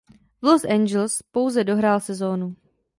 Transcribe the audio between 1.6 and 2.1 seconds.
dohrál